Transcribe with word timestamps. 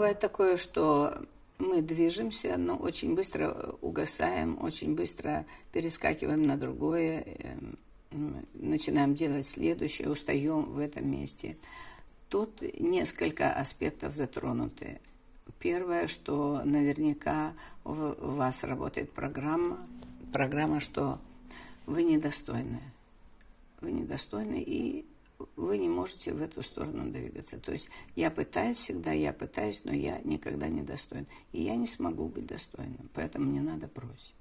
бывает 0.00 0.18
такое, 0.18 0.56
что 0.56 1.26
мы 1.58 1.82
движемся, 1.82 2.56
но 2.56 2.74
очень 2.74 3.14
быстро 3.14 3.74
угасаем, 3.82 4.56
очень 4.62 4.94
быстро 4.94 5.44
перескакиваем 5.72 6.40
на 6.40 6.56
другое, 6.56 7.22
эм, 8.10 8.46
начинаем 8.54 9.14
делать 9.14 9.46
следующее, 9.46 10.08
устаем 10.08 10.62
в 10.72 10.78
этом 10.78 11.06
месте. 11.06 11.58
Тут 12.30 12.62
несколько 12.80 13.52
аспектов 13.52 14.14
затронуты. 14.14 15.02
Первое, 15.58 16.06
что 16.06 16.62
наверняка 16.64 17.52
у 17.84 17.92
вас 17.92 18.64
работает 18.64 19.12
программа, 19.12 19.86
программа, 20.32 20.80
что 20.80 21.18
вы 21.84 22.04
недостойны. 22.04 22.80
Вы 23.82 23.92
недостойны, 23.92 24.64
и 24.66 25.04
вы 25.70 25.78
не 25.78 25.88
можете 25.88 26.32
в 26.32 26.42
эту 26.42 26.64
сторону 26.64 27.12
двигаться. 27.12 27.56
То 27.56 27.70
есть 27.70 27.88
я 28.16 28.32
пытаюсь 28.32 28.76
всегда, 28.76 29.12
я 29.12 29.32
пытаюсь, 29.32 29.84
но 29.84 29.92
я 29.92 30.20
никогда 30.24 30.66
не 30.66 30.82
достоин. 30.82 31.28
И 31.52 31.62
я 31.62 31.76
не 31.76 31.86
смогу 31.86 32.26
быть 32.26 32.46
достойным, 32.46 33.08
поэтому 33.14 33.46
мне 33.46 33.60
надо 33.60 33.86
бросить. 33.86 34.34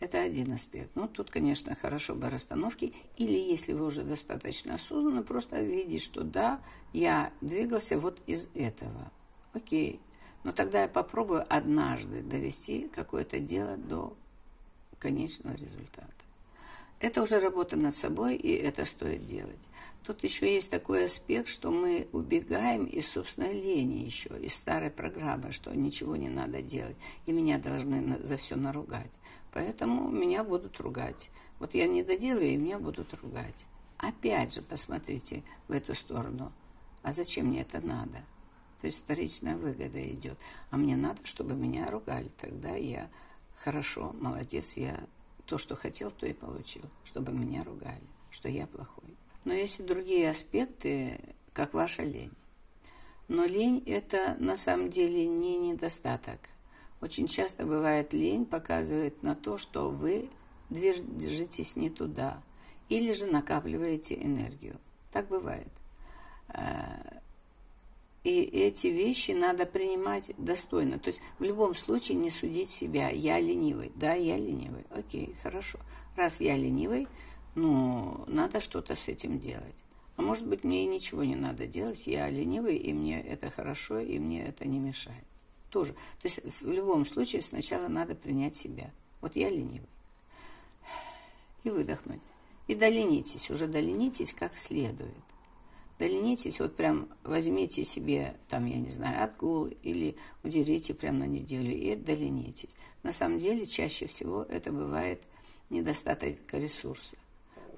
Это 0.00 0.20
один 0.20 0.52
аспект. 0.52 0.90
Ну, 0.96 1.08
тут, 1.08 1.30
конечно, 1.30 1.74
хорошо 1.74 2.14
бы 2.14 2.28
расстановки. 2.28 2.92
Или, 3.16 3.38
если 3.38 3.72
вы 3.72 3.86
уже 3.86 4.02
достаточно 4.02 4.74
осознанно, 4.74 5.22
просто 5.22 5.62
видеть, 5.62 6.02
что 6.02 6.24
да, 6.24 6.60
я 6.92 7.32
двигался 7.40 7.98
вот 7.98 8.20
из 8.26 8.48
этого. 8.54 9.10
Окей. 9.54 9.98
Но 10.44 10.52
тогда 10.52 10.82
я 10.82 10.88
попробую 10.88 11.46
однажды 11.48 12.20
довести 12.20 12.90
какое-то 12.94 13.38
дело 13.38 13.78
до 13.78 14.14
конечного 14.98 15.54
результата. 15.54 16.21
Это 17.02 17.20
уже 17.20 17.40
работа 17.40 17.76
над 17.76 17.96
собой, 17.96 18.36
и 18.36 18.52
это 18.52 18.84
стоит 18.84 19.26
делать. 19.26 19.58
Тут 20.04 20.22
еще 20.22 20.54
есть 20.54 20.70
такой 20.70 21.06
аспект, 21.06 21.48
что 21.48 21.72
мы 21.72 22.06
убегаем 22.12 22.84
из 22.84 23.10
собственной 23.10 23.54
лени 23.54 24.04
еще, 24.04 24.30
из 24.40 24.54
старой 24.54 24.88
программы, 24.88 25.50
что 25.50 25.74
ничего 25.74 26.14
не 26.14 26.28
надо 26.28 26.62
делать, 26.62 26.96
и 27.26 27.32
меня 27.32 27.58
должны 27.58 28.24
за 28.24 28.36
все 28.36 28.54
наругать. 28.54 29.10
Поэтому 29.52 30.10
меня 30.10 30.44
будут 30.44 30.78
ругать. 30.80 31.28
Вот 31.58 31.74
я 31.74 31.88
не 31.88 32.04
доделаю, 32.04 32.50
и 32.50 32.56
меня 32.56 32.78
будут 32.78 33.12
ругать. 33.14 33.66
Опять 33.98 34.54
же, 34.54 34.62
посмотрите 34.62 35.42
в 35.66 35.72
эту 35.72 35.96
сторону. 35.96 36.52
А 37.02 37.10
зачем 37.10 37.46
мне 37.46 37.62
это 37.62 37.84
надо? 37.84 38.18
То 38.80 38.86
есть 38.86 39.00
вторичная 39.00 39.56
выгода 39.56 40.00
идет. 40.08 40.38
А 40.70 40.76
мне 40.76 40.96
надо, 40.96 41.26
чтобы 41.26 41.54
меня 41.54 41.90
ругали. 41.90 42.30
Тогда 42.40 42.76
я 42.76 43.10
хорошо, 43.56 44.14
молодец, 44.20 44.76
я 44.76 45.00
то, 45.46 45.58
что 45.58 45.74
хотел, 45.74 46.10
то 46.10 46.26
и 46.26 46.32
получил. 46.32 46.82
Чтобы 47.04 47.32
меня 47.32 47.64
ругали, 47.64 48.06
что 48.30 48.48
я 48.48 48.66
плохой. 48.66 49.16
Но 49.44 49.52
есть 49.52 49.80
и 49.80 49.82
другие 49.82 50.30
аспекты, 50.30 51.18
как 51.52 51.74
ваша 51.74 52.02
лень. 52.02 52.32
Но 53.28 53.44
лень– 53.44 53.82
это 53.86 54.36
на 54.38 54.56
самом 54.56 54.90
деле 54.90 55.26
не 55.26 55.56
недостаток. 55.56 56.40
Очень 57.00 57.26
часто 57.26 57.66
бывает 57.66 58.12
лень 58.12 58.46
показывает 58.46 59.22
на 59.22 59.34
то, 59.34 59.58
что 59.58 59.90
вы 59.90 60.28
движетесь 60.70 61.76
не 61.76 61.90
туда 61.90 62.42
или 62.88 63.12
же 63.12 63.26
накапливаете 63.26 64.14
энергию. 64.14 64.78
Так 65.10 65.28
бывает. 65.28 65.68
И 68.24 68.40
эти 68.40 68.86
вещи 68.86 69.32
надо 69.32 69.66
принимать 69.66 70.32
достойно. 70.38 70.98
То 70.98 71.08
есть 71.08 71.20
в 71.38 71.42
любом 71.42 71.74
случае 71.74 72.18
не 72.18 72.30
судить 72.30 72.70
себя. 72.70 73.08
Я 73.08 73.40
ленивый. 73.40 73.90
Да, 73.96 74.14
я 74.14 74.36
ленивый. 74.36 74.84
Окей, 74.90 75.34
хорошо. 75.42 75.78
Раз 76.16 76.40
я 76.40 76.56
ленивый, 76.56 77.08
ну, 77.54 78.24
надо 78.26 78.60
что-то 78.60 78.94
с 78.94 79.08
этим 79.08 79.40
делать. 79.40 79.74
А 80.16 80.22
может 80.22 80.46
быть, 80.46 80.62
мне 80.62 80.84
и 80.84 80.86
ничего 80.86 81.24
не 81.24 81.36
надо 81.36 81.66
делать. 81.66 82.06
Я 82.06 82.28
ленивый, 82.28 82.76
и 82.76 82.92
мне 82.92 83.20
это 83.20 83.50
хорошо, 83.50 83.98
и 83.98 84.18
мне 84.18 84.44
это 84.44 84.66
не 84.66 84.78
мешает 84.78 85.24
тоже. 85.72 85.94
То 85.94 86.24
есть 86.24 86.40
в 86.60 86.70
любом 86.70 87.04
случае 87.04 87.40
сначала 87.40 87.88
надо 87.88 88.14
принять 88.14 88.54
себя. 88.54 88.92
Вот 89.20 89.34
я 89.34 89.48
ленивый. 89.48 89.88
И 91.64 91.70
выдохнуть. 91.70 92.20
И 92.68 92.74
доленитесь, 92.74 93.50
уже 93.50 93.66
доленитесь 93.66 94.32
как 94.32 94.56
следует. 94.56 95.24
Доленитесь, 96.02 96.58
вот 96.58 96.74
прям 96.74 97.08
возьмите 97.22 97.84
себе, 97.84 98.34
там, 98.48 98.66
я 98.66 98.80
не 98.80 98.90
знаю, 98.90 99.22
отгул 99.22 99.66
или 99.66 100.16
удерите 100.42 100.94
прям 100.94 101.20
на 101.20 101.28
неделю 101.28 101.70
и 101.72 101.94
доленитесь. 101.94 102.76
На 103.04 103.12
самом 103.12 103.38
деле, 103.38 103.64
чаще 103.64 104.08
всего 104.08 104.42
это 104.42 104.72
бывает 104.72 105.22
недостаток 105.70 106.38
ресурса. 106.50 107.16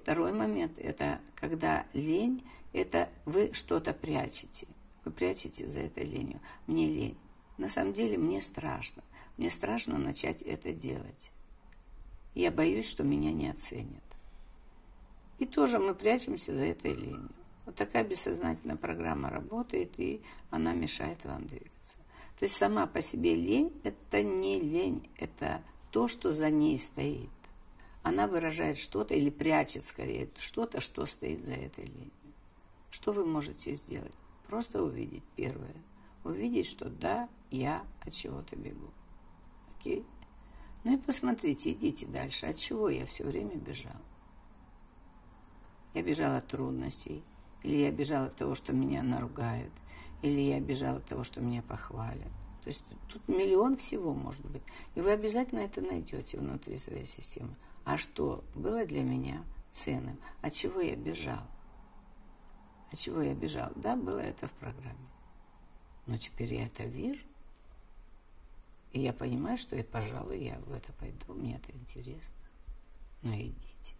Второй 0.00 0.32
момент– 0.32 0.72
это 0.78 1.20
когда 1.34 1.86
лень– 1.92 2.42
это 2.72 3.10
вы 3.26 3.52
что-то 3.52 3.92
прячете. 3.92 4.68
Вы 5.04 5.12
прячете 5.12 5.66
за 5.66 5.80
этой 5.80 6.04
ленью. 6.04 6.40
Мне 6.66 6.88
лень. 6.88 7.18
На 7.58 7.68
самом 7.68 7.92
деле 7.92 8.16
мне 8.16 8.40
страшно. 8.40 9.02
Мне 9.36 9.50
страшно 9.50 9.98
начать 9.98 10.40
это 10.40 10.72
делать. 10.72 11.30
Я 12.34 12.50
боюсь, 12.50 12.88
что 12.88 13.02
меня 13.02 13.32
не 13.32 13.50
оценят. 13.50 14.02
И 15.38 15.44
тоже 15.44 15.78
мы 15.78 15.94
прячемся 15.94 16.54
за 16.54 16.64
этой 16.64 16.94
ленью. 16.94 17.28
Вот 17.66 17.76
такая 17.76 18.04
бессознательная 18.04 18.76
программа 18.76 19.30
работает, 19.30 19.98
и 19.98 20.22
она 20.50 20.74
мешает 20.74 21.24
вам 21.24 21.46
двигаться. 21.46 21.96
То 22.38 22.44
есть 22.44 22.56
сама 22.56 22.86
по 22.86 23.00
себе 23.00 23.34
лень– 23.34 23.72
это 23.84 24.22
не 24.22 24.60
лень, 24.60 25.08
это 25.16 25.62
то, 25.90 26.08
что 26.08 26.32
за 26.32 26.50
ней 26.50 26.78
стоит. 26.78 27.30
Она 28.02 28.26
выражает 28.26 28.76
что-то 28.76 29.14
или 29.14 29.30
прячет 29.30 29.86
скорее 29.86 30.28
что-то, 30.38 30.80
что 30.80 31.06
стоит 31.06 31.46
за 31.46 31.54
этой 31.54 31.86
ленью. 31.86 32.10
Что 32.90 33.12
вы 33.12 33.24
можете 33.24 33.74
сделать? 33.76 34.16
Просто 34.46 34.82
увидеть 34.82 35.24
первое. 35.36 35.74
Увидеть, 36.22 36.66
что 36.66 36.90
да, 36.90 37.28
я 37.50 37.84
от 38.04 38.12
чего-то 38.12 38.56
бегу. 38.56 38.90
Окей? 39.78 40.04
Ну 40.84 40.94
и 40.94 40.98
посмотрите, 40.98 41.72
идите 41.72 42.06
дальше. 42.06 42.46
От 42.46 42.56
чего 42.56 42.88
я 42.88 43.06
все 43.06 43.24
время 43.24 43.56
бежал? 43.56 43.96
Я 45.94 46.02
бежал 46.02 46.36
от 46.36 46.46
трудностей, 46.46 47.22
или 47.64 47.76
я 47.78 47.90
бежал 47.90 48.26
от 48.26 48.36
того, 48.36 48.54
что 48.54 48.72
меня 48.72 49.02
наругают, 49.02 49.72
или 50.22 50.40
я 50.40 50.60
бежал 50.60 50.98
от 50.98 51.06
того, 51.06 51.24
что 51.24 51.40
меня 51.40 51.62
похвалят. 51.62 52.30
То 52.62 52.68
есть 52.68 52.82
тут 53.08 53.26
миллион 53.26 53.76
всего 53.76 54.14
может 54.14 54.44
быть. 54.46 54.62
И 54.94 55.00
вы 55.00 55.10
обязательно 55.10 55.60
это 55.60 55.80
найдете 55.80 56.38
внутри 56.38 56.76
своей 56.76 57.06
системы. 57.06 57.56
А 57.84 57.98
что 57.98 58.44
было 58.54 58.84
для 58.86 59.02
меня 59.02 59.42
ценным? 59.70 60.18
От 60.40 60.52
чего 60.52 60.80
я 60.80 60.94
бежал? 60.94 61.42
От 62.92 62.98
чего 62.98 63.22
я 63.22 63.34
бежал? 63.34 63.70
Да, 63.76 63.96
было 63.96 64.20
это 64.20 64.46
в 64.46 64.52
программе. 64.52 65.08
Но 66.06 66.16
теперь 66.18 66.54
я 66.54 66.66
это 66.66 66.84
вижу. 66.84 67.24
И 68.92 69.00
я 69.00 69.12
понимаю, 69.12 69.58
что, 69.58 69.74
и, 69.74 69.82
пожалуй, 69.82 70.38
я 70.38 70.58
в 70.60 70.72
это 70.72 70.92
пойду, 70.92 71.34
мне 71.34 71.56
это 71.56 71.72
интересно. 71.72 72.34
Но 73.22 73.34
идите. 73.34 73.94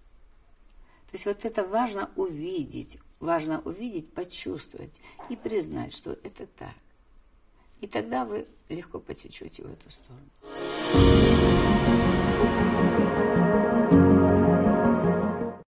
То 1.06 1.16
есть 1.16 1.26
вот 1.26 1.44
это 1.44 1.66
важно 1.66 2.10
увидеть, 2.16 2.98
важно 3.24 3.62
увидеть, 3.64 4.12
почувствовать 4.12 5.00
и 5.30 5.36
признать, 5.36 5.94
что 5.94 6.12
это 6.22 6.46
так. 6.46 6.74
И 7.80 7.86
тогда 7.86 8.24
вы 8.24 8.46
легко 8.68 8.98
потечете 9.00 9.62
в 9.62 9.72
эту 9.72 9.90
сторону. 9.90 11.53